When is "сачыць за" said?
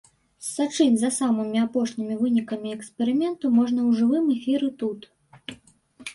0.51-1.09